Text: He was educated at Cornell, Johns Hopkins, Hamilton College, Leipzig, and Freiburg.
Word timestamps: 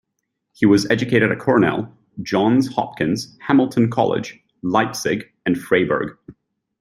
He 0.53 0.65
was 0.65 0.89
educated 0.89 1.31
at 1.31 1.37
Cornell, 1.37 1.95
Johns 2.23 2.73
Hopkins, 2.73 3.37
Hamilton 3.41 3.91
College, 3.91 4.39
Leipzig, 4.63 5.31
and 5.45 5.55
Freiburg. 5.55 6.17